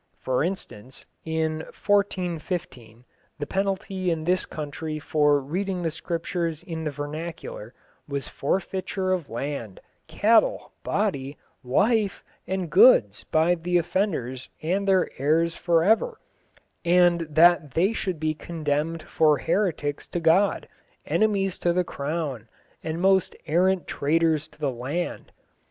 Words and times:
For 0.17 0.43
instance, 0.43 1.05
in 1.25 1.57
1415 1.77 3.05
the 3.37 3.45
penalty 3.45 4.09
in 4.09 4.23
this 4.23 4.47
country 4.47 4.97
for 4.97 5.39
reading 5.39 5.83
the 5.83 5.91
Scriptures 5.91 6.63
in 6.63 6.85
the 6.85 6.89
vernacular 6.89 7.75
was 8.07 8.27
forfeiture 8.27 9.11
of 9.11 9.29
land, 9.29 9.79
cattle, 10.07 10.71
body, 10.81 11.37
life, 11.63 12.23
and 12.47 12.67
goods 12.71 13.25
by 13.25 13.53
the 13.53 13.77
offenders 13.77 14.49
and 14.63 14.87
their 14.87 15.07
heirs 15.19 15.55
for 15.55 15.83
ever, 15.83 16.19
and 16.83 17.21
that 17.29 17.75
they 17.75 17.93
should 17.93 18.19
be 18.19 18.33
condemned 18.33 19.03
for 19.03 19.37
heretics 19.37 20.07
to 20.07 20.19
God, 20.19 20.67
enemies 21.05 21.59
to 21.59 21.73
the 21.73 21.83
Crown, 21.83 22.49
and 22.83 22.99
most 22.99 23.35
errant 23.45 23.85
traitors 23.85 24.47
to 24.47 24.57
the 24.57 24.71
land. 24.71 25.31